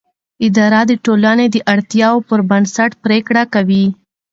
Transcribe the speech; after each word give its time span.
اداره 0.47 0.81
د 0.89 0.91
ټولنې 1.05 1.45
د 1.51 1.57
اړتیاوو 1.73 2.25
پر 2.29 2.39
بنسټ 2.49 2.91
پریکړه 3.05 3.43
کوي. 3.53 3.85